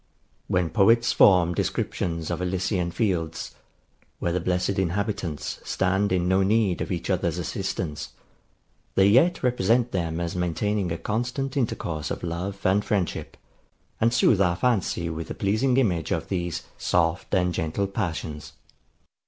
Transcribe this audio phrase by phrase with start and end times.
[0.47, 3.53] When poets form descriptions of Elysian fields,
[4.17, 8.13] where the blessed inhabitants stand in no need of each other's assistance,
[8.95, 13.37] they yet represent them as maintaining a constant intercourse of love and friendship,
[13.99, 18.53] and sooth our fancy with the pleasing image of these soft and gentle passions.